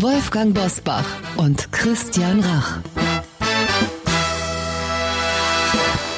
[0.00, 1.04] Wolfgang Bosbach
[1.38, 2.78] und Christian Rach.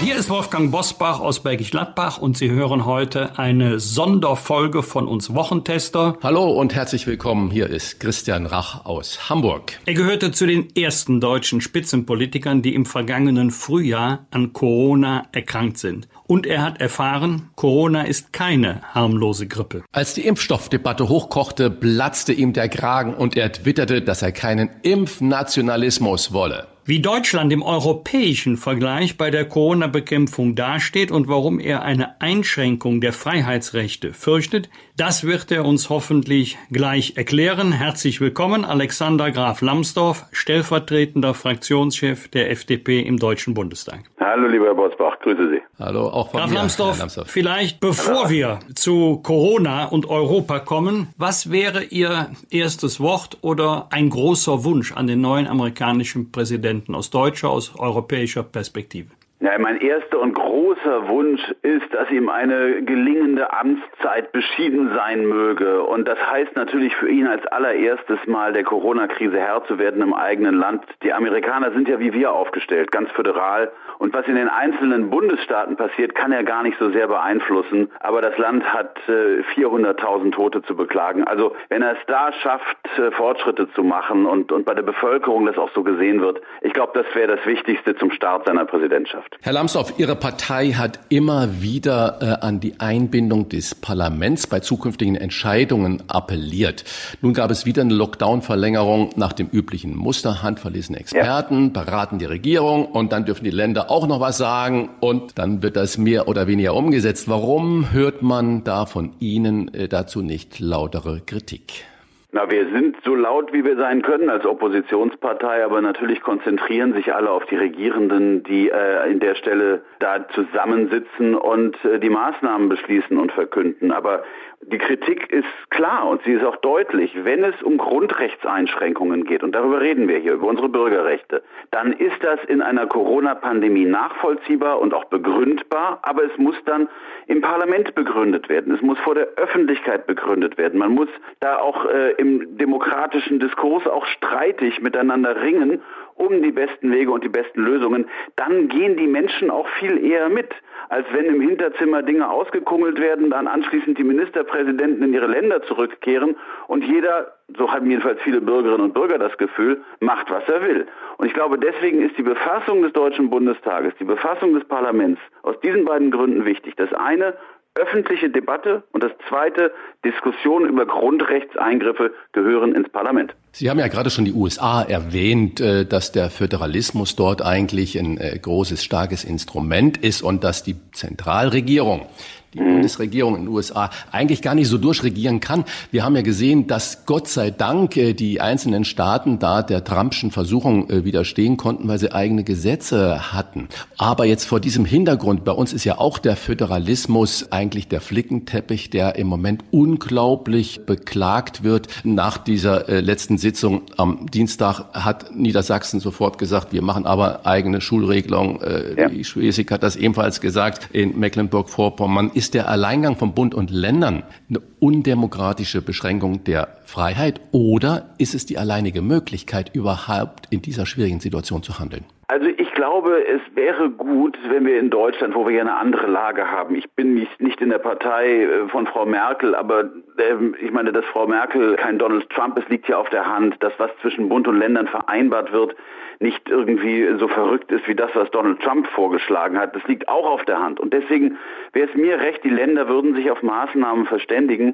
[0.02, 5.35] Hier ist Wolfgang Bosbach aus Bergisch Gladbach und Sie hören heute eine Sonderfolge von uns
[5.35, 6.19] Wochentester.
[6.23, 7.51] Hallo und herzlich willkommen.
[7.51, 9.79] Hier ist Christian Rach aus Hamburg.
[9.87, 16.07] Er gehörte zu den ersten deutschen Spitzenpolitikern, die im vergangenen Frühjahr an Corona erkrankt sind.
[16.30, 19.83] Und er hat erfahren, Corona ist keine harmlose Grippe.
[19.91, 26.33] Als die Impfstoffdebatte hochkochte, platzte ihm der Kragen und er twitterte, dass er keinen Impfnationalismus
[26.33, 26.69] wolle.
[26.87, 33.13] Wie Deutschland im europäischen Vergleich bei der Corona-Bekämpfung dasteht und warum er eine Einschränkung der
[33.13, 37.73] Freiheitsrechte fürchtet, das wird er uns hoffentlich gleich erklären.
[37.73, 44.05] Herzlich willkommen, Alexander Graf Lambsdorff, stellvertretender Fraktionschef der FDP im Deutschen Bundestag.
[44.18, 45.60] Hallo, lieber Herr Bosbach, grüße Sie.
[45.79, 47.30] Hallo, auch von Graf mir, Lambsdorff, Lambsdorff.
[47.30, 54.09] vielleicht bevor wir zu Corona und Europa kommen, was wäre Ihr erstes Wort oder ein
[54.09, 59.10] großer Wunsch an den neuen amerikanischen Präsidenten aus deutscher, aus europäischer Perspektive?
[59.40, 65.84] Ja, mein erster und großer Wunsch ist, dass ihm eine gelingende Amtszeit beschieden sein möge.
[65.84, 70.12] Und das heißt natürlich für ihn als allererstes Mal der Corona-Krise Herr zu werden im
[70.12, 70.84] eigenen Land.
[71.04, 73.71] Die Amerikaner sind ja wie wir aufgestellt, ganz föderal.
[73.98, 77.88] Und was in den einzelnen Bundesstaaten passiert, kann er gar nicht so sehr beeinflussen.
[78.00, 81.22] Aber das Land hat äh, 400.000 Tote zu beklagen.
[81.22, 85.47] Also wenn er es da schafft, äh, Fortschritte zu machen und, und bei der Bevölkerung
[85.47, 89.37] das auch so gesehen wird, ich glaube, das wäre das Wichtigste zum Start seiner Präsidentschaft.
[89.43, 95.17] Herr Lambsdorff, Ihre Partei hat immer wieder äh, an die Einbindung des Parlaments bei zukünftigen
[95.17, 96.84] Entscheidungen appelliert.
[97.21, 100.43] Nun gab es wieder eine Lockdown-Verlängerung nach dem üblichen Muster.
[100.43, 105.39] Handverlesene Experten beraten die Regierung und dann dürfen die Länder auch noch was sagen und
[105.39, 107.28] dann wird das mehr oder weniger umgesetzt.
[107.28, 111.84] Warum hört man da von Ihnen äh, dazu nicht lautere Kritik?
[112.33, 117.13] Na, wir sind so laut, wie wir sein können als Oppositionspartei, aber natürlich konzentrieren sich
[117.13, 122.69] alle auf die Regierenden, die äh, in der Stelle da zusammensitzen und äh, die Maßnahmen
[122.69, 123.91] beschließen und verkünden.
[123.91, 124.23] Aber
[124.62, 127.12] die Kritik ist klar und sie ist auch deutlich.
[127.25, 132.22] Wenn es um Grundrechtseinschränkungen geht, und darüber reden wir hier, über unsere Bürgerrechte, dann ist
[132.22, 136.88] das in einer Corona-Pandemie nachvollziehbar und auch begründbar, aber es muss dann
[137.26, 138.75] im Parlament begründet werden.
[138.75, 140.78] Es muss vor der Öffentlichkeit begründet werden.
[140.78, 141.09] Man muss
[141.41, 145.81] da auch äh, im demokratischen Diskurs auch streitig miteinander ringen
[146.21, 150.29] um die besten Wege und die besten Lösungen, dann gehen die Menschen auch viel eher
[150.29, 150.51] mit,
[150.91, 156.37] als wenn im Hinterzimmer Dinge ausgekungelt werden, dann anschließend die Ministerpräsidenten in ihre Länder zurückkehren
[156.67, 160.87] und jeder, so haben jedenfalls viele Bürgerinnen und Bürger das Gefühl, macht, was er will.
[161.17, 165.59] Und ich glaube, deswegen ist die Befassung des Deutschen Bundestages, die Befassung des Parlaments aus
[165.61, 166.77] diesen beiden Gründen wichtig.
[166.77, 167.35] Das eine,
[167.75, 169.73] öffentliche Debatte und das zweite,
[170.05, 173.35] Diskussion über Grundrechtseingriffe gehören ins Parlament.
[173.53, 178.19] Sie haben ja gerade schon die USA erwähnt, äh, dass der Föderalismus dort eigentlich ein
[178.19, 182.07] äh, großes, starkes Instrument ist und dass die Zentralregierung
[182.55, 185.65] die Bundesregierung in den USA eigentlich gar nicht so durchregieren kann.
[185.93, 190.33] Wir haben ja gesehen, dass Gott sei Dank äh, die einzelnen Staaten da der Trumpschen
[190.33, 193.69] Versuchung äh, widerstehen konnten, weil sie eigene Gesetze hatten.
[193.99, 198.91] Aber jetzt vor diesem Hintergrund, bei uns ist ja auch der Föderalismus eigentlich der Flickenteppich,
[198.91, 201.87] der im Moment unglaublich beklagt wird.
[202.03, 207.81] Nach dieser äh, letzten Sitzung am Dienstag hat Niedersachsen sofort gesagt, wir machen aber eigene
[207.81, 208.60] Schulregelung.
[208.97, 209.09] Ja.
[209.09, 210.89] Die Schleswig hat das ebenfalls gesagt.
[210.93, 218.11] In Mecklenburg-Vorpommern ist der Alleingang von Bund und Ländern eine undemokratische Beschränkung der Freiheit oder
[218.19, 222.04] ist es die alleinige Möglichkeit, überhaupt in dieser schwierigen Situation zu handeln?
[222.31, 226.07] Also ich glaube, es wäre gut, wenn wir in Deutschland, wo wir ja eine andere
[226.07, 230.71] Lage haben, ich bin nicht, in der Partei äh, von Frau Merkel, aber ähm, ich
[230.71, 233.57] meine, dass Frau Merkel kein Donald Trump ist, liegt ja auf der Hand.
[233.59, 235.75] Das, was zwischen Bund und Ländern vereinbart wird,
[236.21, 239.75] nicht irgendwie so verrückt ist wie das, was Donald Trump vorgeschlagen hat.
[239.75, 240.78] Das liegt auch auf der Hand.
[240.78, 241.39] Und deswegen
[241.72, 244.70] wäre es mir recht, die Länder würden sich auf Maßnahmen verständigen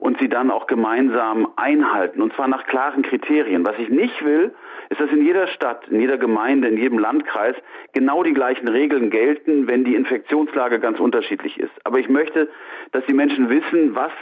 [0.00, 3.64] und sie dann auch gemeinsam einhalten, und zwar nach klaren Kriterien.
[3.66, 4.52] Was ich nicht will,
[4.88, 7.54] ist, dass in jeder Stadt, in jeder Gemeinde, in jedem Landkreis
[7.92, 11.72] genau die gleichen Regeln gelten, wenn die Infektionslage ganz unterschiedlich ist.
[11.84, 12.48] Aber ich möchte,
[12.92, 14.12] dass die Menschen wissen, was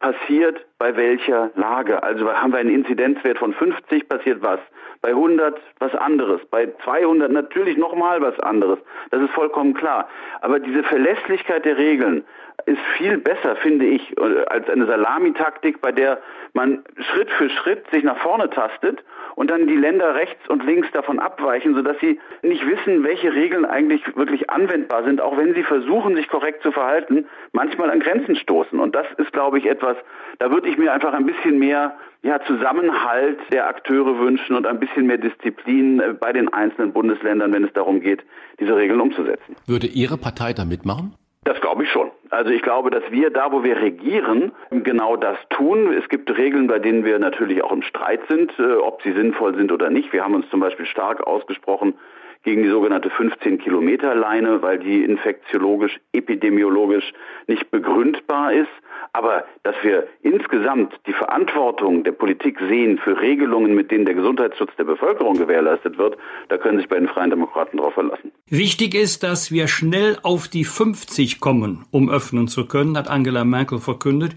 [0.00, 2.02] passiert, bei welcher Lage.
[2.02, 4.60] Also haben wir einen Inzidenzwert von 50, passiert was.
[5.00, 6.40] Bei 100 was anderes.
[6.50, 8.78] Bei 200 natürlich nochmal was anderes.
[9.10, 10.08] Das ist vollkommen klar.
[10.40, 12.24] Aber diese Verlässlichkeit der Regeln
[12.66, 14.16] ist viel besser, finde ich,
[14.48, 16.18] als eine Salamitaktik, bei der
[16.52, 19.02] man Schritt für Schritt sich nach vorne tastet
[19.36, 23.64] und dann die Länder rechts und links davon abweichen, sodass sie nicht wissen, welche Regeln
[23.64, 28.36] eigentlich wirklich anwendbar sind, auch wenn sie versuchen, sich korrekt zu verhalten, manchmal an Grenzen
[28.36, 28.80] stoßen.
[28.80, 29.96] Und das ist, glaube ich, etwas,
[30.38, 34.80] da würde ich mir einfach ein bisschen mehr ja, Zusammenhalt der Akteure wünschen und ein
[34.80, 38.24] bisschen mehr Disziplin äh, bei den einzelnen Bundesländern, wenn es darum geht,
[38.58, 39.54] diese Regeln umzusetzen.
[39.66, 41.14] Würde Ihre Partei da mitmachen?
[41.48, 42.10] Das glaube ich schon.
[42.28, 45.94] Also ich glaube, dass wir da, wo wir regieren, genau das tun.
[45.94, 49.54] Es gibt Regeln, bei denen wir natürlich auch im Streit sind, äh, ob sie sinnvoll
[49.54, 50.12] sind oder nicht.
[50.12, 51.94] Wir haben uns zum Beispiel stark ausgesprochen
[52.42, 57.14] gegen die sogenannte 15-Kilometer-Leine, weil die infektiologisch, epidemiologisch
[57.46, 58.68] nicht begründbar ist.
[59.12, 64.70] Aber dass wir insgesamt die Verantwortung der Politik sehen für Regelungen, mit denen der Gesundheitsschutz
[64.76, 66.16] der Bevölkerung gewährleistet wird,
[66.48, 68.32] da können sich bei den Freien Demokraten darauf verlassen.
[68.48, 73.44] Wichtig ist, dass wir schnell auf die 50 kommen, um öffnen zu können, hat Angela
[73.44, 74.32] Merkel verkündet.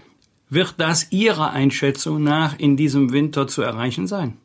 [0.48, 4.36] Wird das Ihrer Einschätzung nach in diesem Winter zu erreichen sein?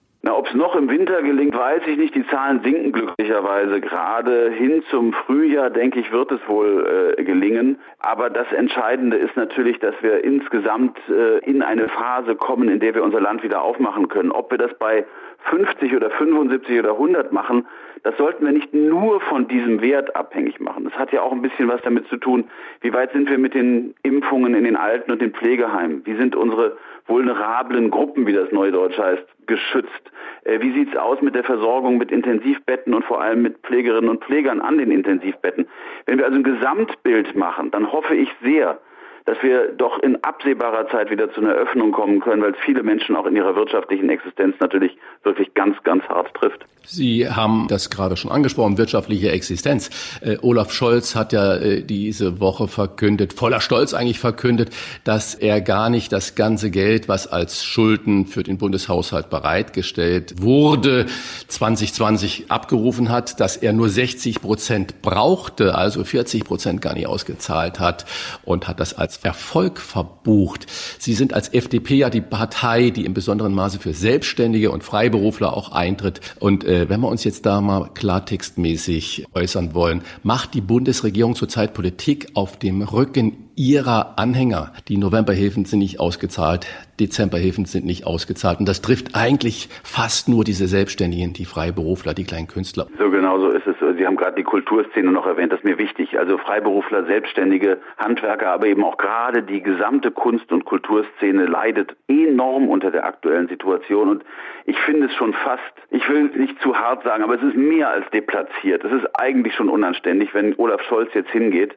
[0.47, 2.15] Ob es noch im Winter gelingt, weiß ich nicht.
[2.15, 3.81] Die Zahlen sinken glücklicherweise.
[3.81, 7.79] Gerade hin zum Frühjahr, denke ich, wird es wohl äh, gelingen.
[7.99, 12.95] Aber das Entscheidende ist natürlich, dass wir insgesamt äh, in eine Phase kommen, in der
[12.95, 14.31] wir unser Land wieder aufmachen können.
[14.31, 15.05] Ob wir das bei
[15.49, 17.67] 50 oder 75 oder 100 machen,
[18.03, 20.85] das sollten wir nicht nur von diesem Wert abhängig machen.
[20.85, 22.45] Das hat ja auch ein bisschen was damit zu tun,
[22.79, 26.05] wie weit sind wir mit den Impfungen in den Alten- und den Pflegeheimen?
[26.05, 26.77] Wie sind unsere
[27.07, 30.11] vulnerablen Gruppen, wie das Neudeutsch heißt, geschützt?
[30.43, 34.23] Äh, wie sieht's aus mit der Versorgung mit Intensivbetten und vor allem mit Pflegerinnen und
[34.23, 35.67] Pflegern an den Intensivbetten?
[36.05, 38.79] Wenn wir also ein Gesamtbild machen, dann hoffe ich sehr,
[39.27, 42.81] dass wir doch in absehbarer Zeit wieder zu einer Öffnung kommen können, weil es viele
[42.81, 46.65] Menschen auch in ihrer wirtschaftlichen Existenz natürlich wirklich ganz, ganz hart trifft.
[46.89, 49.89] Sie haben das gerade schon angesprochen, wirtschaftliche Existenz.
[50.21, 54.69] Äh, Olaf Scholz hat ja äh, diese Woche verkündet, voller Stolz eigentlich verkündet,
[55.03, 61.07] dass er gar nicht das ganze Geld, was als Schulden für den Bundeshaushalt bereitgestellt wurde,
[61.49, 67.81] 2020 abgerufen hat, dass er nur 60 Prozent brauchte, also 40 Prozent gar nicht ausgezahlt
[67.81, 68.05] hat
[68.45, 70.67] und hat das als Erfolg verbucht.
[70.99, 75.55] Sie sind als FDP ja die Partei, die im besonderen Maße für Selbstständige und Freiberufler
[75.55, 76.21] auch eintritt.
[76.39, 81.73] Und äh, wenn wir uns jetzt da mal klartextmäßig äußern wollen, macht die Bundesregierung zurzeit
[81.73, 84.71] Politik auf dem Rücken ihrer Anhänger.
[84.87, 86.67] Die Novemberhilfen sind nicht ausgezahlt,
[86.99, 88.59] Dezemberhilfen sind nicht ausgezahlt.
[88.59, 92.87] Und das trifft eigentlich fast nur diese Selbstständigen, die Freiberufler, die kleinen Künstler.
[92.99, 93.75] So genau so ist es.
[93.97, 96.19] Sie haben gerade die Kulturszene noch erwähnt, das ist mir wichtig.
[96.19, 102.69] Also Freiberufler, Selbstständige, Handwerker, aber eben auch gerade die gesamte Kunst- und Kulturszene leidet enorm
[102.69, 104.09] unter der aktuellen Situation.
[104.09, 104.23] Und
[104.65, 107.89] ich finde es schon fast, ich will nicht zu hart sagen, aber es ist mehr
[107.89, 108.83] als deplatziert.
[108.83, 111.75] Es ist eigentlich schon unanständig, wenn Olaf Scholz jetzt hingeht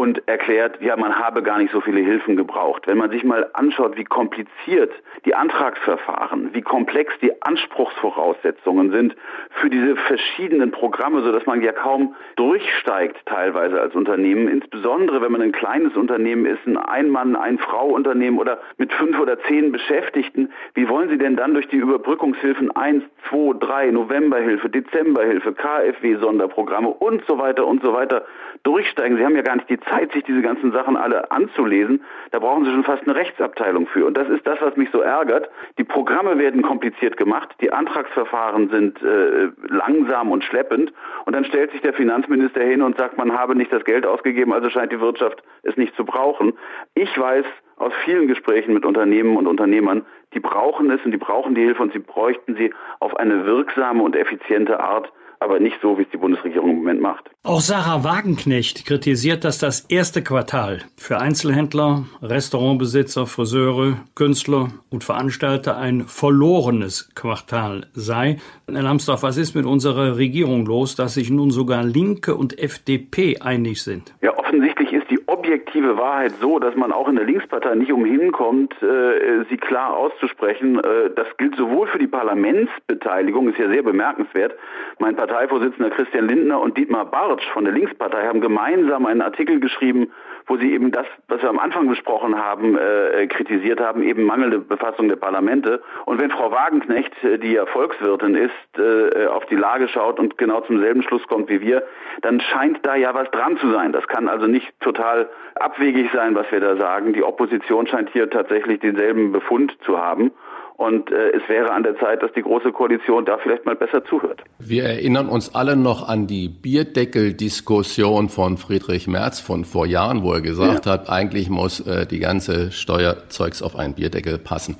[0.00, 2.86] und erklärt, ja, man habe gar nicht so viele Hilfen gebraucht.
[2.86, 4.90] Wenn man sich mal anschaut, wie kompliziert
[5.26, 9.14] die Antragsverfahren, wie komplex die Anspruchsvoraussetzungen sind
[9.50, 15.32] für diese verschiedenen Programme, so dass man ja kaum durchsteigt teilweise als Unternehmen, insbesondere wenn
[15.32, 20.88] man ein kleines Unternehmen ist, ein Ein-Mann, Ein-Frau-Unternehmen oder mit fünf oder zehn Beschäftigten, wie
[20.88, 27.36] wollen Sie denn dann durch die Überbrückungshilfen 1, 2, 3, Novemberhilfe, Dezemberhilfe, KfW-Sonderprogramme und so
[27.36, 28.24] weiter und so weiter
[28.62, 29.18] durchsteigen?
[29.18, 32.02] Sie haben ja gar nicht die Zeit, sich diese ganzen Sachen alle anzulesen.
[32.30, 34.06] Da brauchen Sie schon fast eine Rechtsabteilung für.
[34.06, 35.50] Und das ist das, was mich so ärgert.
[35.78, 40.92] Die Programme werden kompliziert gemacht, die Antragsverfahren sind äh, langsam und schleppend.
[41.26, 44.52] Und dann stellt sich der Finanzminister hin und sagt, man habe nicht das Geld ausgegeben,
[44.52, 46.54] also scheint die Wirtschaft es nicht zu brauchen.
[46.94, 47.44] Ich weiß
[47.76, 50.04] aus vielen Gesprächen mit Unternehmen und Unternehmern,
[50.34, 54.02] die brauchen es und die brauchen die Hilfe und sie bräuchten sie auf eine wirksame
[54.02, 57.30] und effiziente Art aber nicht so, wie es die Bundesregierung im Moment macht.
[57.42, 65.78] Auch Sarah Wagenknecht kritisiert, dass das erste Quartal für Einzelhändler, Restaurantbesitzer, Friseure, Künstler und Veranstalter
[65.78, 68.36] ein verlorenes Quartal sei.
[68.70, 73.38] Herr Lambsdorff, was ist mit unserer Regierung los, dass sich nun sogar Linke und FDP
[73.40, 74.14] einig sind?
[74.20, 78.30] Ja, offensichtlich ist die objektive Wahrheit so, dass man auch in der Linkspartei nicht umhin
[78.30, 80.78] kommt, äh, sie klar auszusprechen.
[80.78, 84.54] Äh, das gilt sowohl für die Parlamentsbeteiligung, ist ja sehr bemerkenswert.
[84.98, 90.10] Mein Parteivorsitzender Christian Lindner und Dietmar Bartsch von der Linkspartei haben gemeinsam einen Artikel geschrieben,
[90.46, 94.58] wo sie eben das, was wir am Anfang besprochen haben, äh, kritisiert haben, eben mangelnde
[94.58, 95.80] Befassung der Parlamente.
[96.04, 100.36] Und wenn Frau Wagenknecht, äh, die ja Volkswirtin ist, äh, auf die Lage schaut und
[100.36, 101.84] genau zum selben Schluss kommt wie wir,
[102.22, 103.92] dann scheint da ja was dran zu sein.
[103.92, 107.12] Das kann also nicht total abwegig sein, was wir da sagen.
[107.12, 110.32] Die Opposition scheint hier tatsächlich denselben Befund zu haben.
[110.76, 114.02] Und äh, es wäre an der Zeit, dass die Große Koalition da vielleicht mal besser
[114.06, 114.42] zuhört.
[114.58, 120.32] Wir erinnern uns alle noch an die Bierdeckel-Diskussion von Friedrich Merz von vor Jahren, wo
[120.32, 120.92] er gesagt ja.
[120.92, 124.76] hat, eigentlich muss äh, die ganze Steuerzeugs auf einen Bierdeckel passen.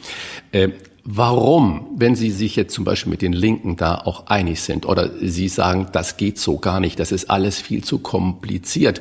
[0.52, 0.71] Äh,
[1.04, 5.09] Warum, wenn Sie sich jetzt zum Beispiel mit den Linken da auch einig sind oder
[5.21, 9.00] Sie sagen, das geht so gar nicht, das ist alles viel zu kompliziert.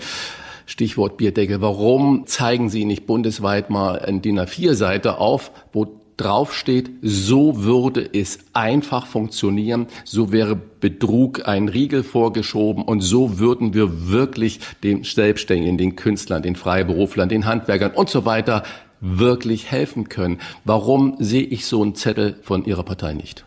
[0.70, 1.62] Stichwort Bierdeckel.
[1.62, 8.40] Warum zeigen Sie nicht bundesweit mal ein DIN A4-Seite auf, wo draufsteht, so würde es
[8.54, 15.78] einfach funktionieren, so wäre Betrug ein Riegel vorgeschoben und so würden wir wirklich den Selbstständigen,
[15.78, 18.64] den Künstlern, den Freiberuflern, den Handwerkern und so weiter
[19.00, 20.40] wirklich helfen können.
[20.66, 23.46] Warum sehe ich so einen Zettel von Ihrer Partei nicht?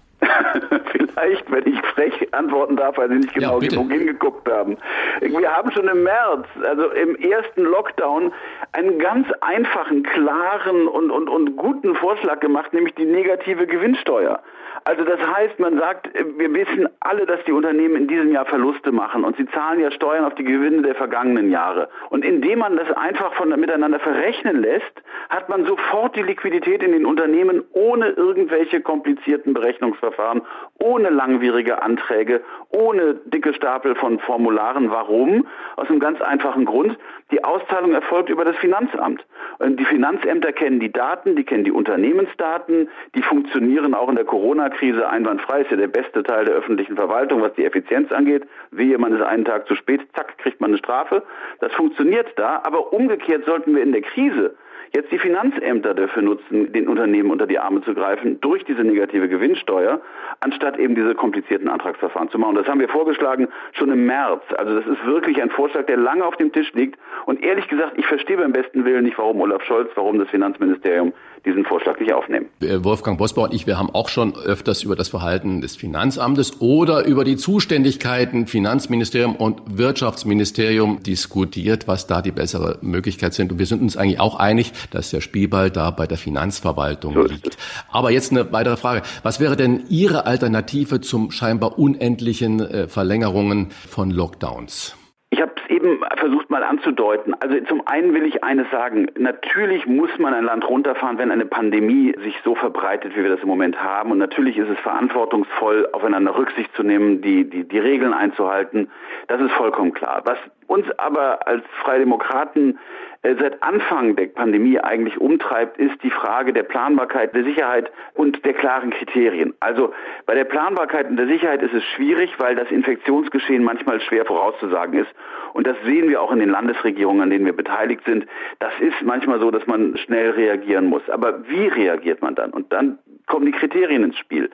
[1.14, 4.76] Vielleicht, wenn ich frech antworten darf, weil Sie nicht genau ja, genug hingeguckt haben.
[5.20, 8.32] Wir haben schon im März, also im ersten Lockdown,
[8.72, 14.40] einen ganz einfachen, klaren und, und, und guten Vorschlag gemacht, nämlich die negative Gewinnsteuer.
[14.84, 18.90] Also das heißt, man sagt, wir wissen alle, dass die Unternehmen in diesem Jahr Verluste
[18.90, 21.88] machen und sie zahlen ja Steuern auf die Gewinne der vergangenen Jahre.
[22.10, 26.92] Und indem man das einfach von miteinander verrechnen lässt, hat man sofort die Liquidität in
[26.92, 30.42] den Unternehmen ohne irgendwelche komplizierten Berechnungsverfahren,
[30.80, 34.90] ohne langwierige Anträge, ohne dicke Stapel von Formularen.
[34.90, 35.46] Warum?
[35.76, 36.96] Aus einem ganz einfachen Grund.
[37.30, 39.24] Die Auszahlung erfolgt über das Finanzamt.
[39.58, 44.24] Und die Finanzämter kennen die Daten, die kennen die Unternehmensdaten, die funktionieren auch in der
[44.24, 45.62] Corona-Krise einwandfrei.
[45.62, 48.46] Ist ja der beste Teil der öffentlichen Verwaltung, was die Effizienz angeht.
[48.70, 51.22] Wehe, man ist einen Tag zu spät, zack, kriegt man eine Strafe.
[51.60, 52.60] Das funktioniert da.
[52.64, 54.54] Aber umgekehrt sollten wir in der Krise
[54.94, 59.28] jetzt die Finanzämter dafür nutzen, den Unternehmen unter die Arme zu greifen durch diese negative
[59.28, 60.00] Gewinnsteuer,
[60.40, 62.56] anstatt eben diese komplizierten Antragsverfahren zu machen.
[62.56, 64.42] Das haben wir vorgeschlagen schon im März.
[64.56, 66.98] Also das ist wirklich ein Vorschlag, der lange auf dem Tisch liegt.
[67.26, 71.12] Und ehrlich gesagt, ich verstehe beim besten Willen nicht, warum Olaf Scholz, warum das Finanzministerium
[71.44, 72.46] diesen Vorschlag nicht aufnehmen.
[72.60, 76.60] Äh, Wolfgang Bosbauer und ich, wir haben auch schon öfters über das Verhalten des Finanzamtes
[76.60, 83.50] oder über die Zuständigkeiten Finanzministerium und Wirtschaftsministerium diskutiert, was da die bessere Möglichkeit sind.
[83.50, 87.24] Und wir sind uns eigentlich auch einig, dass der Spielball da bei der Finanzverwaltung so
[87.24, 87.56] liegt.
[87.90, 89.02] Aber jetzt eine weitere Frage.
[89.22, 94.96] Was wäre denn Ihre Alternative zum scheinbar unendlichen äh, Verlängerungen von Lockdowns?
[95.32, 97.34] Ich habe es eben versucht mal anzudeuten.
[97.40, 99.06] Also zum einen will ich eines sagen.
[99.18, 103.40] Natürlich muss man ein Land runterfahren, wenn eine Pandemie sich so verbreitet, wie wir das
[103.40, 104.10] im Moment haben.
[104.10, 108.90] Und natürlich ist es verantwortungsvoll, aufeinander Rücksicht zu nehmen, die, die, die Regeln einzuhalten.
[109.28, 110.20] Das ist vollkommen klar.
[110.26, 110.36] Was
[110.66, 112.78] uns aber als Freie Demokraten
[113.22, 118.52] seit Anfang der Pandemie eigentlich umtreibt, ist die Frage der Planbarkeit, der Sicherheit und der
[118.52, 119.54] klaren Kriterien.
[119.60, 119.92] Also
[120.26, 124.98] bei der Planbarkeit und der Sicherheit ist es schwierig, weil das Infektionsgeschehen manchmal schwer vorauszusagen
[124.98, 125.10] ist.
[125.52, 128.26] Und das sehen wir auch in den Landesregierungen, an denen wir beteiligt sind.
[128.58, 131.08] Das ist manchmal so, dass man schnell reagieren muss.
[131.08, 132.50] Aber wie reagiert man dann?
[132.50, 134.50] Und dann kommen die Kriterien ins Spiel.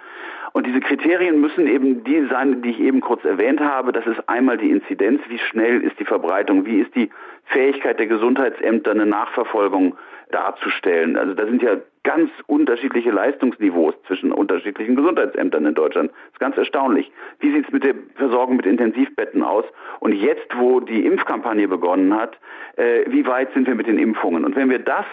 [0.53, 3.93] Und diese Kriterien müssen eben die sein, die ich eben kurz erwähnt habe.
[3.93, 7.11] Das ist einmal die Inzidenz, wie schnell ist die Verbreitung, wie ist die
[7.49, 9.97] Fähigkeit der Gesundheitsämter, eine Nachverfolgung
[10.31, 11.17] darzustellen.
[11.17, 16.11] Also da sind ja ganz unterschiedliche Leistungsniveaus zwischen unterschiedlichen Gesundheitsämtern in Deutschland.
[16.11, 17.11] Das ist ganz erstaunlich.
[17.41, 19.65] Wie sieht es mit der Versorgung mit Intensivbetten aus?
[20.01, 22.39] Und jetzt, wo die Impfkampagne begonnen hat,
[22.77, 24.45] äh, wie weit sind wir mit den Impfungen?
[24.45, 25.07] Und wenn wir das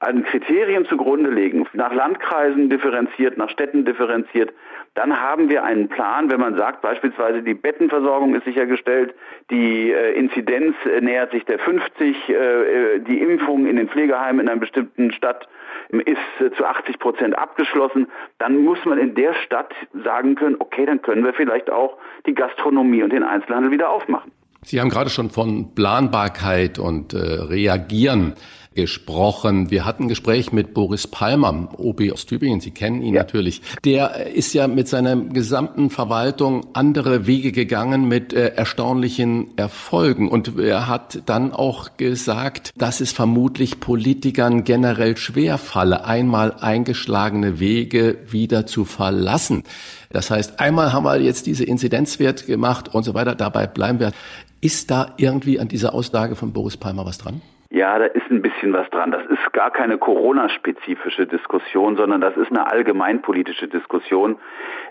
[0.00, 4.52] an Kriterien zugrunde legen, nach Landkreisen differenziert, nach Städten differenziert,
[4.98, 9.14] dann haben wir einen Plan, wenn man sagt, beispielsweise die Bettenversorgung ist sichergestellt,
[9.48, 14.40] die äh, Inzidenz äh, nähert sich der 50, äh, äh, die Impfung in den Pflegeheimen
[14.40, 15.48] in einer bestimmten Stadt
[15.90, 20.84] ist äh, zu 80 Prozent abgeschlossen, dann muss man in der Stadt sagen können, okay,
[20.84, 24.32] dann können wir vielleicht auch die Gastronomie und den Einzelhandel wieder aufmachen.
[24.62, 28.34] Sie haben gerade schon von Planbarkeit und äh, Reagieren
[28.74, 29.70] gesprochen.
[29.70, 32.60] Wir hatten ein Gespräch mit Boris Palmer, OB aus Tübingen.
[32.60, 33.22] Sie kennen ihn ja.
[33.22, 33.60] natürlich.
[33.84, 40.28] Der ist ja mit seiner gesamten Verwaltung andere Wege gegangen mit äh, erstaunlichen Erfolgen.
[40.28, 47.58] Und er hat dann auch gesagt, dass es vermutlich Politikern generell schwer falle, einmal eingeschlagene
[47.58, 49.64] Wege wieder zu verlassen.
[50.10, 53.34] Das heißt, einmal haben wir jetzt diese Inzidenzwert gemacht und so weiter.
[53.34, 54.12] Dabei bleiben wir.
[54.60, 57.40] Ist da irgendwie an dieser Aussage von Boris Palmer was dran?
[57.70, 59.10] Ja, da ist ein bisschen was dran.
[59.10, 64.38] Das ist gar keine Corona-spezifische Diskussion, sondern das ist eine allgemeinpolitische Diskussion.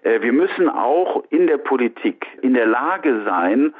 [0.03, 3.73] Äh, wir müssen auch in der Politik in der Lage sein,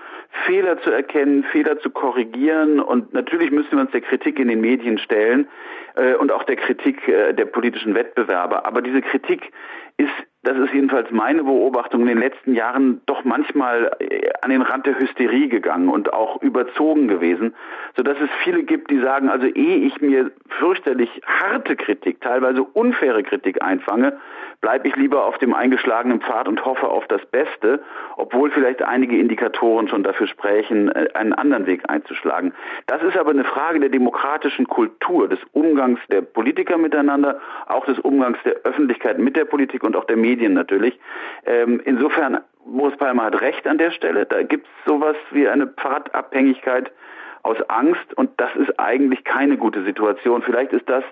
[0.47, 4.61] Fehler zu erkennen, Fehler zu korrigieren und natürlich müssen wir uns der Kritik in den
[4.61, 5.47] Medien stellen
[5.95, 8.65] äh, und auch der Kritik äh, der politischen Wettbewerber.
[8.65, 9.51] Aber diese Kritik
[9.97, 10.09] ist
[10.47, 14.85] das ist jedenfalls meine Beobachtung, in den letzten Jahren doch manchmal äh, an den Rand
[14.85, 17.53] der Hysterie gegangen und auch überzogen gewesen,
[17.97, 23.23] sodass es viele gibt, die sagen, also ehe ich mir fürchterlich harte Kritik, teilweise unfaire
[23.23, 24.17] Kritik einfange,
[24.67, 27.81] bleibe ich lieber auf dem eingeschlagenen Pfad und hoffe auf das Beste,
[28.17, 32.53] obwohl vielleicht einige Indikatoren schon dafür sprechen, äh, einen anderen Weg einzuschlagen.
[32.85, 37.97] Das ist aber eine Frage der demokratischen Kultur, des Umgangs der Politiker miteinander, auch des
[37.99, 40.99] Umgangs der Öffentlichkeit mit der Politik und auch der Medien natürlich.
[41.45, 44.25] Ähm, insofern, Boris Palmer hat recht an der Stelle.
[44.25, 46.91] Da gibt es sowas wie eine Pfadabhängigkeit
[47.43, 50.41] aus Angst und das ist eigentlich keine gute Situation.
[50.41, 51.05] Vielleicht ist das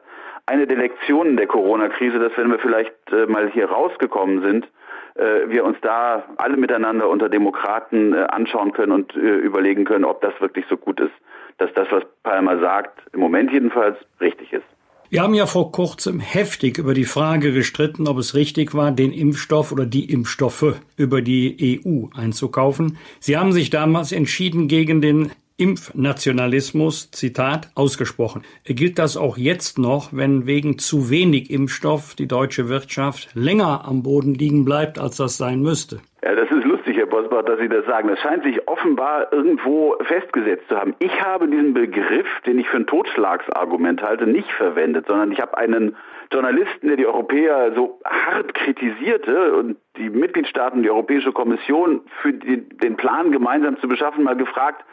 [0.45, 4.67] eine der Lektionen der Corona-Krise, dass wenn wir vielleicht äh, mal hier rausgekommen sind,
[5.15, 10.05] äh, wir uns da alle miteinander unter Demokraten äh, anschauen können und äh, überlegen können,
[10.05, 11.13] ob das wirklich so gut ist,
[11.57, 14.65] dass das, was Palmer sagt, im Moment jedenfalls richtig ist.
[15.09, 19.11] Wir haben ja vor kurzem heftig über die Frage gestritten, ob es richtig war, den
[19.11, 22.97] Impfstoff oder die Impfstoffe über die EU einzukaufen.
[23.19, 28.43] Sie haben sich damals entschieden gegen den Impfnationalismus, Zitat, ausgesprochen.
[28.65, 34.03] Gilt das auch jetzt noch, wenn wegen zu wenig Impfstoff die deutsche Wirtschaft länger am
[34.03, 36.01] Boden liegen bleibt, als das sein müsste?
[36.24, 38.09] Ja, das ist lustig, Herr Bosbach, dass Sie das sagen.
[38.09, 40.95] Das scheint sich offenbar irgendwo festgesetzt zu haben.
[41.00, 45.57] Ich habe diesen Begriff, den ich für ein Totschlagsargument halte, nicht verwendet, sondern ich habe
[45.57, 45.95] einen
[46.33, 52.67] Journalisten, der die Europäer so hart kritisierte und die Mitgliedstaaten, die Europäische Kommission für die,
[52.69, 54.83] den Plan gemeinsam zu beschaffen, mal gefragt,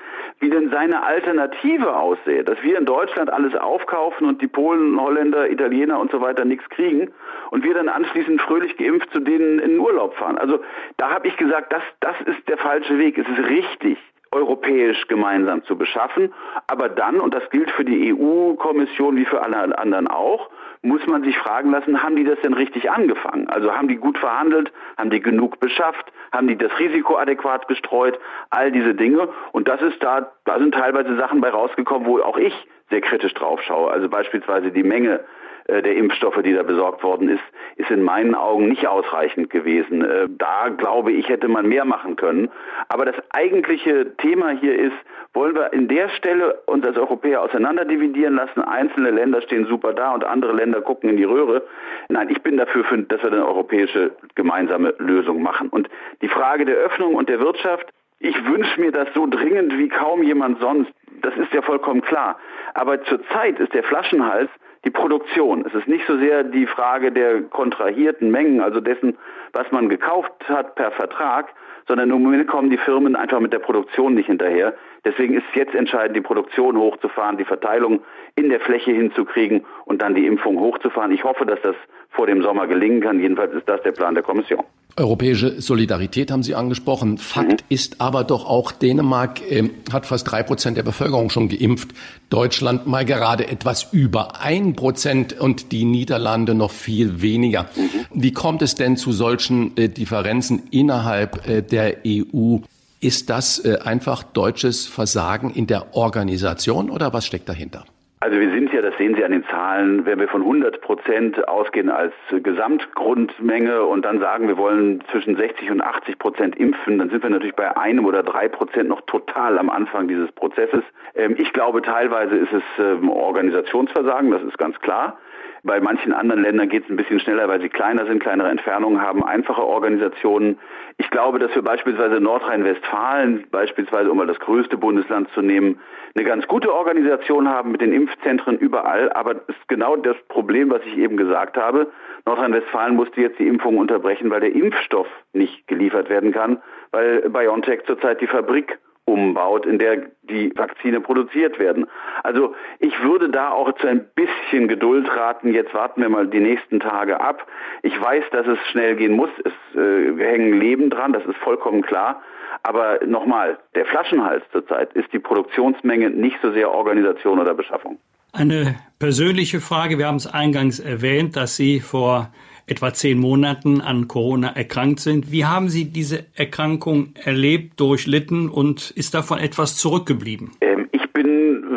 [0.40, 2.44] wie denn seine Alternative aussehe.
[2.44, 6.68] Dass wir in Deutschland alles aufkaufen und die Polen, Holländer, Italiener und so weiter nichts
[6.68, 7.10] kriegen
[7.50, 10.38] und wir dann anschließend fröhlich geimpft zu denen in den Urlaub fahren.
[10.38, 10.60] Also
[10.96, 13.18] da habe ich gesagt, das, das ist der falsche Weg.
[13.18, 13.98] Es ist richtig,
[14.32, 16.32] europäisch gemeinsam zu beschaffen.
[16.66, 20.50] Aber dann, und das gilt für die EU-Kommission wie für alle anderen auch,
[20.82, 23.48] muss man sich fragen lassen, haben die das denn richtig angefangen?
[23.48, 28.18] Also haben die gut verhandelt, haben die genug beschafft, haben die das Risiko adäquat gestreut,
[28.50, 29.28] all diese Dinge.
[29.52, 32.54] Und das ist da, da sind teilweise Sachen bei rausgekommen, wo auch ich
[32.92, 33.90] sehr kritisch drauf schaue.
[33.90, 35.20] Also beispielsweise die Menge
[35.66, 37.42] äh, der Impfstoffe, die da besorgt worden ist,
[37.76, 40.04] ist in meinen Augen nicht ausreichend gewesen.
[40.04, 42.50] Äh, da glaube ich, hätte man mehr machen können.
[42.88, 44.96] Aber das eigentliche Thema hier ist,
[45.34, 48.60] wollen wir in der Stelle uns als Europäer auseinanderdividieren lassen?
[48.60, 51.62] Einzelne Länder stehen super da und andere Länder gucken in die Röhre.
[52.08, 55.68] Nein, ich bin dafür, dass wir eine europäische gemeinsame Lösung machen.
[55.70, 55.88] Und
[56.20, 60.22] die Frage der Öffnung und der Wirtschaft, ich wünsche mir das so dringend wie kaum
[60.22, 60.92] jemand sonst.
[61.22, 62.38] Das ist ja vollkommen klar.
[62.74, 64.50] Aber zurzeit ist der Flaschenhals
[64.84, 65.64] die Produktion.
[65.64, 69.16] Es ist nicht so sehr die Frage der kontrahierten Mengen, also dessen,
[69.52, 71.52] was man gekauft hat per Vertrag,
[71.86, 74.74] sondern im Moment kommen die Firmen einfach mit der Produktion nicht hinterher.
[75.04, 78.02] Deswegen ist jetzt entscheidend, die Produktion hochzufahren, die Verteilung
[78.34, 81.12] in der Fläche hinzukriegen und dann die Impfung hochzufahren.
[81.12, 81.76] Ich hoffe, dass das
[82.12, 83.20] vor dem Sommer gelingen kann.
[83.20, 84.64] Jedenfalls ist das der Plan der Kommission.
[84.96, 87.16] Europäische Solidarität haben Sie angesprochen.
[87.16, 87.66] Fakt mhm.
[87.70, 91.92] ist aber doch auch, Dänemark äh, hat fast drei Prozent der Bevölkerung schon geimpft.
[92.28, 97.70] Deutschland mal gerade etwas über ein Prozent und die Niederlande noch viel weniger.
[97.74, 98.22] Mhm.
[98.22, 102.58] Wie kommt es denn zu solchen äh, Differenzen innerhalb äh, der EU?
[103.00, 107.84] Ist das äh, einfach deutsches Versagen in der Organisation oder was steckt dahinter?
[108.22, 111.48] Also wir sind ja, das sehen Sie an den Zahlen, wenn wir von 100 Prozent
[111.48, 117.10] ausgehen als Gesamtgrundmenge und dann sagen, wir wollen zwischen 60 und 80 Prozent impfen, dann
[117.10, 120.84] sind wir natürlich bei einem oder drei Prozent noch total am Anfang dieses Prozesses.
[121.16, 125.18] Ähm, ich glaube, teilweise ist es ähm, Organisationsversagen, das ist ganz klar.
[125.64, 129.00] Bei manchen anderen Ländern geht es ein bisschen schneller, weil sie kleiner sind, kleinere Entfernungen
[129.00, 130.58] haben, einfache Organisationen.
[130.96, 135.80] Ich glaube, dass wir beispielsweise Nordrhein-Westfalen, beispielsweise um mal das größte Bundesland zu nehmen,
[136.14, 139.12] eine ganz gute Organisation haben mit den Impfzentren überall.
[139.12, 141.90] Aber es ist genau das Problem, was ich eben gesagt habe.
[142.26, 147.84] Nordrhein-Westfalen musste jetzt die Impfung unterbrechen, weil der Impfstoff nicht geliefert werden kann, weil BioNTech
[147.86, 151.86] zurzeit die Fabrik umbaut, in der die Vakzine produziert werden.
[152.22, 155.52] Also ich würde da auch zu ein bisschen Geduld raten.
[155.52, 157.46] Jetzt warten wir mal die nächsten Tage ab.
[157.82, 159.30] Ich weiß, dass es schnell gehen muss.
[159.44, 162.22] Es äh, hängen Leben dran, das ist vollkommen klar.
[162.62, 167.98] Aber nochmal, der Flaschenhals zurzeit ist die Produktionsmenge, nicht so sehr Organisation oder Beschaffung.
[168.32, 169.98] Eine persönliche Frage.
[169.98, 172.32] Wir haben es eingangs erwähnt, dass Sie vor
[172.66, 175.30] etwa zehn Monaten an Corona erkrankt sind.
[175.32, 180.52] Wie haben Sie diese Erkrankung erlebt, durchlitten und ist davon etwas zurückgeblieben?
[180.60, 180.88] Ähm,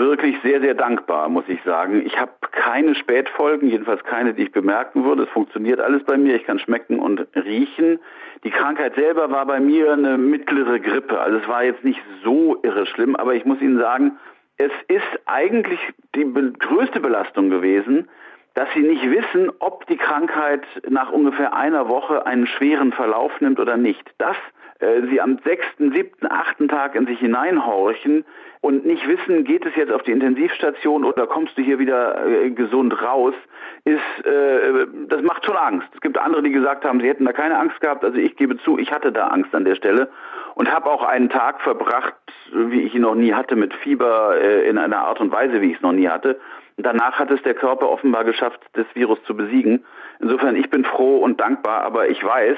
[0.06, 2.06] wirklich sehr, sehr dankbar, muss ich sagen.
[2.06, 5.24] Ich habe keine Spätfolgen, jedenfalls keine, die ich bemerken würde.
[5.24, 6.36] Es funktioniert alles bei mir.
[6.36, 8.00] Ich kann schmecken und riechen.
[8.44, 11.20] Die Krankheit selber war bei mir eine mittlere Grippe.
[11.20, 14.18] Also es war jetzt nicht so irre schlimm, aber ich muss Ihnen sagen,
[14.58, 15.80] es ist eigentlich
[16.16, 18.08] die größte Belastung gewesen,
[18.54, 23.60] dass sie nicht wissen, ob die Krankheit nach ungefähr einer Woche einen schweren Verlauf nimmt
[23.60, 24.10] oder nicht.
[24.18, 24.38] Dass
[24.80, 28.24] äh, sie am sechsten, siebten, achten Tag in sich hineinhorchen
[28.66, 32.50] und nicht wissen, geht es jetzt auf die Intensivstation oder kommst du hier wieder äh,
[32.50, 33.36] gesund raus,
[33.84, 35.88] ist, äh, das macht schon Angst.
[35.94, 38.04] Es gibt andere, die gesagt haben, sie hätten da keine Angst gehabt.
[38.04, 40.10] Also ich gebe zu, ich hatte da Angst an der Stelle
[40.56, 42.16] und habe auch einen Tag verbracht,
[42.54, 45.70] wie ich ihn noch nie hatte, mit Fieber äh, in einer Art und Weise, wie
[45.70, 46.40] ich es noch nie hatte.
[46.78, 49.86] Danach hat es der Körper offenbar geschafft, das Virus zu besiegen.
[50.20, 52.58] Insofern, ich bin froh und dankbar, aber ich weiß,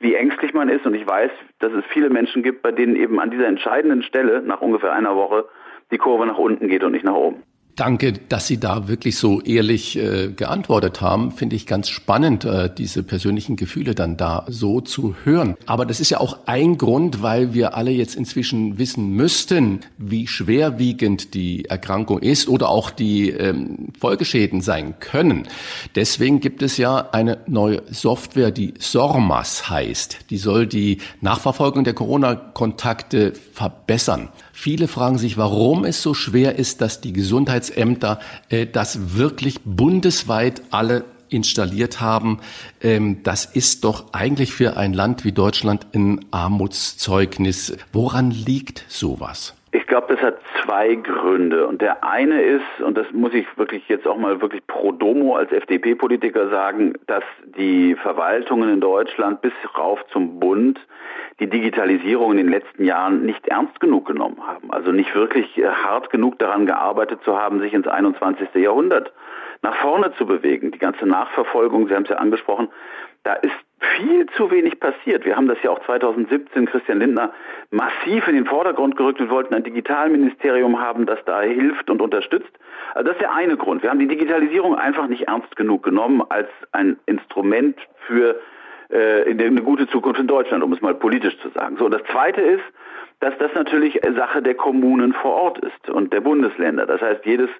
[0.00, 3.20] wie ängstlich man ist und ich weiß, dass es viele Menschen gibt, bei denen eben
[3.20, 5.44] an dieser entscheidenden Stelle nach ungefähr einer Woche
[5.90, 7.42] die Kurve nach unten geht und nicht nach oben.
[7.76, 11.32] Danke, dass Sie da wirklich so ehrlich äh, geantwortet haben.
[11.32, 15.56] Finde ich ganz spannend, äh, diese persönlichen Gefühle dann da so zu hören.
[15.66, 20.26] Aber das ist ja auch ein Grund, weil wir alle jetzt inzwischen wissen müssten, wie
[20.26, 25.48] schwerwiegend die Erkrankung ist oder auch die ähm, Folgeschäden sein können.
[25.94, 30.30] Deswegen gibt es ja eine neue Software, die SORMAS heißt.
[30.30, 34.28] Die soll die Nachverfolgung der Corona-Kontakte verbessern.
[34.62, 38.20] Viele fragen sich, warum es so schwer ist, dass die Gesundheitsämter
[38.50, 42.40] äh, das wirklich bundesweit alle installiert haben.
[42.82, 47.72] Ähm, das ist doch eigentlich für ein Land wie Deutschland ein Armutszeugnis.
[47.94, 49.54] Woran liegt sowas?
[49.72, 51.66] Ich glaube, das hat zwei Gründe.
[51.68, 55.36] Und der eine ist, und das muss ich wirklich jetzt auch mal wirklich pro domo
[55.36, 60.80] als FDP-Politiker sagen, dass die Verwaltungen in Deutschland bis rauf zum Bund
[61.38, 64.72] die Digitalisierung in den letzten Jahren nicht ernst genug genommen haben.
[64.72, 68.48] Also nicht wirklich äh, hart genug daran gearbeitet zu haben, sich ins 21.
[68.54, 69.12] Jahrhundert
[69.62, 70.72] nach vorne zu bewegen.
[70.72, 72.68] Die ganze Nachverfolgung, Sie haben es ja angesprochen,
[73.22, 75.24] da ist viel zu wenig passiert.
[75.24, 77.32] Wir haben das ja auch 2017, Christian Lindner,
[77.70, 79.20] massiv in den Vordergrund gerückt.
[79.20, 82.50] Wir wollten ein Digitalministerium haben, das da hilft und unterstützt.
[82.94, 83.82] Also das ist der eine Grund.
[83.82, 88.40] Wir haben die Digitalisierung einfach nicht ernst genug genommen als ein Instrument für
[88.90, 91.76] äh, eine gute Zukunft in Deutschland, um es mal politisch zu sagen.
[91.78, 92.64] So, und das Zweite ist,
[93.20, 96.86] dass das natürlich Sache der Kommunen vor Ort ist und der Bundesländer.
[96.86, 97.50] Das heißt, jedes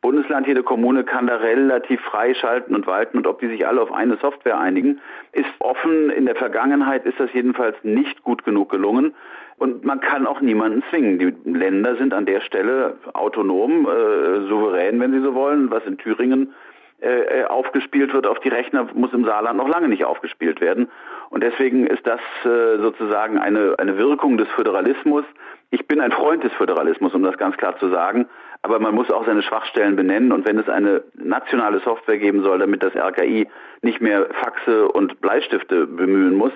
[0.00, 3.82] Bundesland, jede Kommune kann da relativ frei schalten und walten und ob die sich alle
[3.82, 5.00] auf eine Software einigen,
[5.32, 6.10] ist offen.
[6.10, 9.14] In der Vergangenheit ist das jedenfalls nicht gut genug gelungen.
[9.58, 11.18] Und man kann auch niemanden zwingen.
[11.18, 15.98] Die Länder sind an der Stelle autonom, äh, souverän, wenn sie so wollen, was in
[15.98, 16.54] Thüringen
[17.02, 20.90] äh, äh, aufgespielt wird auf die Rechner, muss im Saarland noch lange nicht aufgespielt werden.
[21.30, 25.24] Und deswegen ist das äh, sozusagen eine, eine Wirkung des Föderalismus.
[25.70, 28.28] Ich bin ein Freund des Föderalismus, um das ganz klar zu sagen.
[28.62, 30.32] Aber man muss auch seine Schwachstellen benennen.
[30.32, 33.48] Und wenn es eine nationale Software geben soll, damit das RKI
[33.82, 36.52] nicht mehr Faxe und Bleistifte bemühen muss,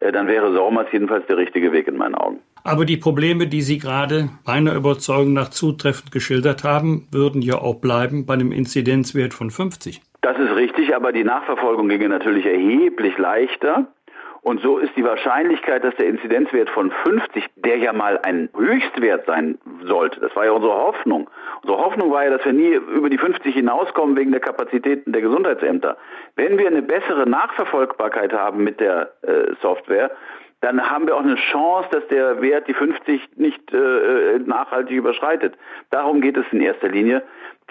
[0.00, 2.40] äh, dann wäre Sormas jedenfalls der richtige Weg in meinen Augen.
[2.64, 7.76] Aber die Probleme, die Sie gerade meiner Überzeugung nach zutreffend geschildert haben, würden ja auch
[7.76, 10.02] bleiben bei einem Inzidenzwert von 50.
[10.20, 13.86] Das ist richtig, aber die Nachverfolgung ginge natürlich erheblich leichter.
[14.46, 19.26] Und so ist die Wahrscheinlichkeit, dass der Inzidenzwert von 50, der ja mal ein Höchstwert
[19.26, 21.28] sein sollte, das war ja unsere Hoffnung.
[21.62, 25.20] Unsere Hoffnung war ja, dass wir nie über die 50 hinauskommen wegen der Kapazitäten der
[25.20, 25.96] Gesundheitsämter.
[26.36, 30.12] Wenn wir eine bessere Nachverfolgbarkeit haben mit der äh, Software,
[30.60, 34.96] dann haben wir auch eine Chance, dass der Wert die 50 nicht äh, äh, nachhaltig
[34.96, 35.54] überschreitet.
[35.90, 37.24] Darum geht es in erster Linie.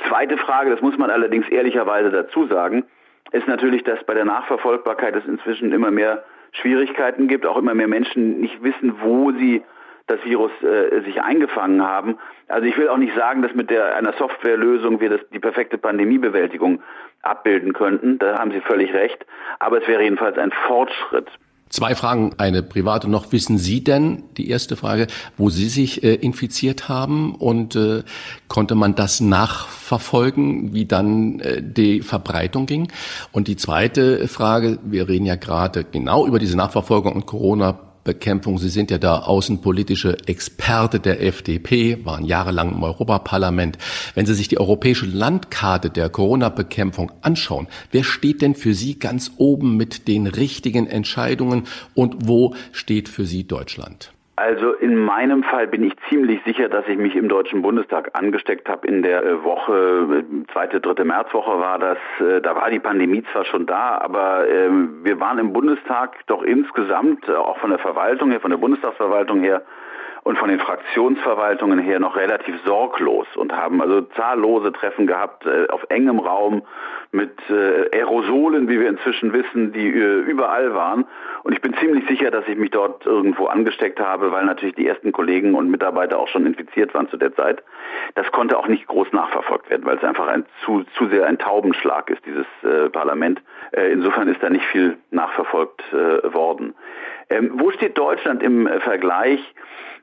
[0.10, 2.84] Zweite Frage, das muss man allerdings ehrlicherweise dazu sagen,
[3.32, 6.26] ist natürlich, dass bei der Nachverfolgbarkeit es inzwischen immer mehr
[6.62, 9.64] Schwierigkeiten gibt, auch immer mehr Menschen nicht wissen, wo sie
[10.08, 12.18] das Virus äh, sich eingefangen haben.
[12.48, 15.78] Also ich will auch nicht sagen, dass mit der, einer Softwarelösung wir das, die perfekte
[15.78, 16.82] Pandemiebewältigung
[17.24, 18.20] abbilden könnten.
[18.20, 19.26] Da haben Sie völlig recht.
[19.60, 21.28] Aber es wäre jedenfalls ein Fortschritt.
[21.70, 23.32] Zwei Fragen, eine private noch.
[23.32, 28.04] Wissen Sie denn, die erste Frage, wo Sie sich äh, infiziert haben und äh,
[28.48, 32.92] konnte man das nachverfolgen, wie dann äh, die Verbreitung ging?
[33.32, 38.58] Und die zweite Frage, wir reden ja gerade genau über diese Nachverfolgung und Corona Bekämpfung.
[38.58, 43.78] Sie sind ja da außenpolitische Experte der FDP, waren jahrelang im Europaparlament.
[44.14, 49.32] Wenn Sie sich die europäische Landkarte der Corona-Bekämpfung anschauen, wer steht denn für Sie ganz
[49.36, 51.64] oben mit den richtigen Entscheidungen
[51.94, 54.15] und wo steht für Sie Deutschland?
[54.38, 58.68] Also in meinem Fall bin ich ziemlich sicher, dass ich mich im Deutschen Bundestag angesteckt
[58.68, 61.98] habe in der äh, Woche, äh, zweite, dritte Märzwoche war das.
[62.20, 66.44] Äh, da war die Pandemie zwar schon da, aber ähm, wir waren im Bundestag doch
[66.44, 69.62] insgesamt, auch von der Verwaltung her, von der Bundestagsverwaltung her,
[70.26, 75.68] und von den Fraktionsverwaltungen her noch relativ sorglos und haben also zahllose Treffen gehabt äh,
[75.70, 76.64] auf engem Raum
[77.12, 81.06] mit äh, Aerosolen, wie wir inzwischen wissen, die äh, überall waren.
[81.44, 84.88] Und ich bin ziemlich sicher, dass ich mich dort irgendwo angesteckt habe, weil natürlich die
[84.88, 87.64] ersten Kollegen und Mitarbeiter auch schon infiziert waren zu der Zeit.
[88.16, 91.38] Das konnte auch nicht groß nachverfolgt werden, weil es einfach ein zu, zu sehr ein
[91.38, 93.44] Taubenschlag ist, dieses äh, Parlament.
[93.74, 96.74] Äh, insofern ist da nicht viel nachverfolgt äh, worden.
[97.30, 99.54] Ähm, wo steht Deutschland im äh, Vergleich?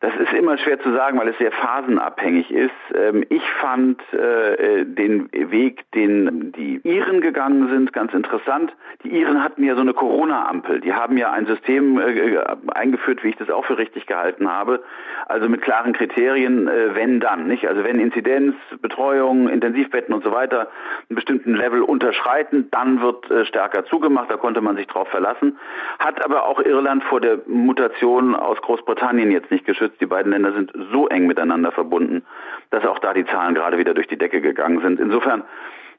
[0.02, 2.70] Das ist immer schwer zu sagen, weil es sehr phasenabhängig ist.
[2.92, 8.74] Ähm, ich fand äh, den Weg, den die Iren gegangen sind, ganz interessant.
[9.04, 10.80] Die Iren hatten ja so eine Corona-Ampel.
[10.80, 12.36] Die haben ja ein System äh,
[12.74, 14.82] eingeführt, wie ich das auch für richtig gehalten habe.
[15.26, 17.68] Also mit klaren Kriterien, äh, wenn dann, nicht?
[17.68, 20.66] Also wenn Inzidenz, Betreuung, Intensivbetten und so weiter
[21.08, 24.28] einen bestimmten Level unterschreiten, dann wird stärker zugemacht.
[24.30, 25.58] Da konnte man sich drauf verlassen.
[26.00, 30.52] Hat aber auch Irland vor der Mutation aus Großbritannien jetzt nicht geschützt die beiden Länder
[30.52, 32.22] sind so eng miteinander verbunden,
[32.70, 35.00] dass auch da die Zahlen gerade wieder durch die Decke gegangen sind.
[35.00, 35.44] Insofern,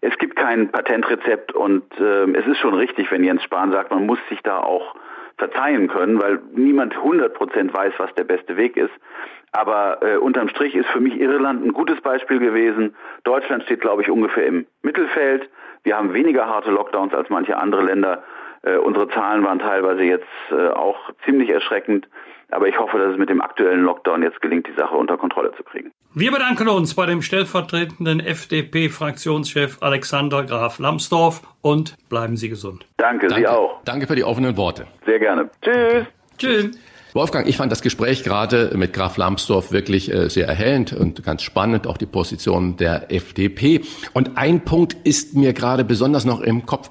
[0.02, 4.06] es gibt kein Patentrezept und äh, es ist schon richtig, wenn Jens Spahn sagt, man
[4.06, 4.96] muss sich da auch
[5.38, 8.94] verzeihen können, weil niemand 100 Prozent weiß, was der beste Weg ist.
[9.52, 12.96] Aber äh, unterm Strich ist für mich Irland ein gutes Beispiel gewesen.
[13.24, 15.48] Deutschland steht, glaube ich, ungefähr im Mittelfeld.
[15.84, 18.24] Wir haben weniger harte Lockdowns als manche andere Länder.
[18.64, 22.08] Äh, unsere Zahlen waren teilweise jetzt äh, auch ziemlich erschreckend.
[22.54, 25.52] Aber ich hoffe, dass es mit dem aktuellen Lockdown jetzt gelingt, die Sache unter Kontrolle
[25.58, 25.92] zu kriegen.
[26.14, 32.86] Wir bedanken uns bei dem stellvertretenden FDP-Fraktionschef Alexander Graf Lambsdorff und bleiben Sie gesund.
[32.98, 33.82] Danke, Danke, Sie auch.
[33.84, 34.88] Danke für die offenen Worte.
[35.06, 35.50] Sehr gerne.
[35.62, 36.06] Tschüss.
[36.38, 36.78] Tschüss.
[37.14, 41.44] Wolfgang, ich fand das Gespräch gerade mit Graf Lambsdorff wirklich äh, sehr erhellend und ganz
[41.44, 43.82] spannend, auch die Position der FDP.
[44.14, 46.90] Und ein Punkt ist mir gerade besonders noch im Kopf.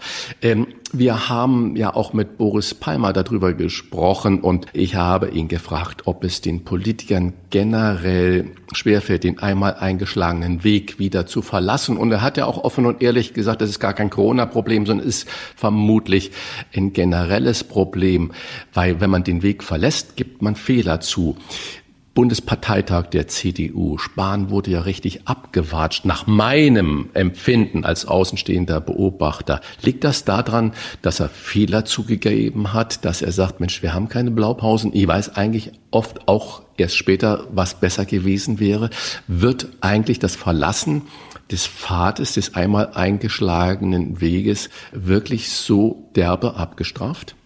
[0.94, 6.22] Wir haben ja auch mit Boris Palmer darüber gesprochen und ich habe ihn gefragt, ob
[6.22, 11.96] es den Politikern generell schwerfällt, den einmal eingeschlagenen Weg wieder zu verlassen.
[11.96, 15.06] Und er hat ja auch offen und ehrlich gesagt, das ist gar kein Corona-Problem, sondern
[15.06, 15.26] ist
[15.56, 16.30] vermutlich
[16.76, 18.32] ein generelles Problem,
[18.74, 21.36] weil wenn man den Weg verlässt, gibt man Fehler zu.
[22.14, 23.96] Bundesparteitag der CDU.
[23.96, 29.60] Spahn wurde ja richtig abgewatscht, nach meinem Empfinden als außenstehender Beobachter.
[29.80, 34.30] Liegt das daran, dass er Fehler zugegeben hat, dass er sagt, Mensch, wir haben keine
[34.30, 34.94] Blaupausen.
[34.94, 38.90] Ich weiß eigentlich oft auch erst später, was besser gewesen wäre.
[39.26, 41.02] Wird eigentlich das Verlassen
[41.50, 47.36] des Pfades, des einmal eingeschlagenen Weges wirklich so derbe abgestraft?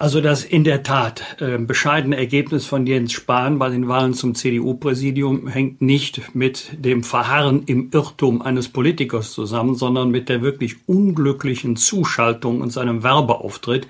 [0.00, 4.36] Also das in der Tat äh, bescheidene Ergebnis von Jens Spahn bei den Wahlen zum
[4.36, 10.76] CDU-Präsidium hängt nicht mit dem Verharren im Irrtum eines Politikers zusammen, sondern mit der wirklich
[10.86, 13.88] unglücklichen Zuschaltung und seinem Werbeauftritt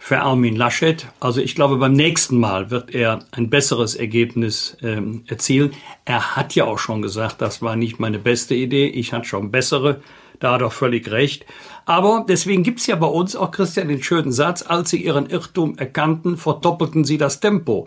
[0.00, 1.06] für Armin Laschet.
[1.20, 5.70] Also ich glaube, beim nächsten Mal wird er ein besseres Ergebnis ähm, erzielen.
[6.04, 9.52] Er hat ja auch schon gesagt, das war nicht meine beste Idee, ich hatte schon
[9.52, 10.00] bessere.
[10.38, 11.46] Da hat er völlig recht.
[11.86, 15.78] Aber deswegen gibt's ja bei uns auch, Christian, den schönen Satz, als sie ihren Irrtum
[15.78, 17.86] erkannten, verdoppelten sie das Tempo.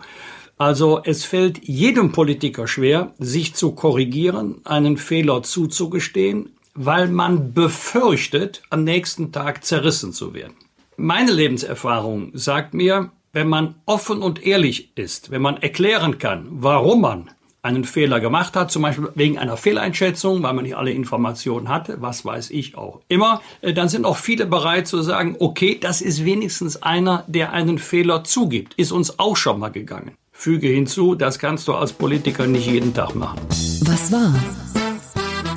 [0.57, 8.61] Also es fällt jedem Politiker schwer, sich zu korrigieren, einen Fehler zuzugestehen, weil man befürchtet,
[8.69, 10.55] am nächsten Tag zerrissen zu werden.
[10.95, 17.01] Meine Lebenserfahrung sagt mir, wenn man offen und ehrlich ist, wenn man erklären kann, warum
[17.01, 21.69] man einen Fehler gemacht hat, zum Beispiel wegen einer Fehleinschätzung, weil man nicht alle Informationen
[21.69, 25.77] hatte, was weiß ich auch immer, äh, dann sind auch viele bereit zu sagen, okay,
[25.79, 28.73] das ist wenigstens einer, der einen Fehler zugibt.
[28.75, 30.11] Ist uns auch schon mal gegangen.
[30.31, 33.39] Füge hinzu, das kannst du als Politiker nicht jeden Tag machen.
[33.81, 34.33] Was war?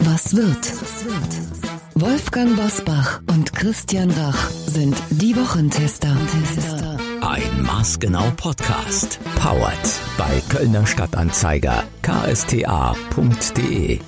[0.00, 0.72] Was wird?
[1.94, 6.16] Wolfgang Bosbach und Christian Rach sind die Wochentester.
[7.22, 9.20] Ein Maßgenau Podcast.
[9.36, 9.78] Powered
[10.18, 14.00] bei Kölner Stadtanzeiger ksta.de.